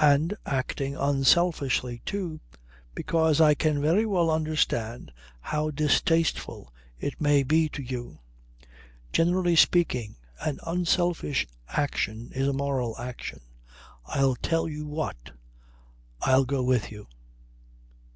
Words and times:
And 0.00 0.36
acting 0.46 0.94
unselfishly 0.94 2.02
too, 2.06 2.38
because 2.94 3.40
I 3.40 3.54
can 3.54 3.82
very 3.82 4.06
well 4.06 4.30
understand 4.30 5.10
how 5.40 5.72
distasteful 5.72 6.72
it 7.00 7.20
may 7.20 7.42
be 7.42 7.68
to 7.70 7.82
you. 7.82 8.20
Generally 9.12 9.56
speaking, 9.56 10.14
an 10.38 10.60
unselfish 10.64 11.48
action 11.66 12.30
is 12.32 12.46
a 12.46 12.52
moral 12.52 12.96
action. 12.96 13.40
I'll 14.06 14.36
tell 14.36 14.68
you 14.68 14.86
what. 14.86 15.32
I'll 16.20 16.44
go 16.44 16.62
with 16.62 16.92
you." 16.92 17.08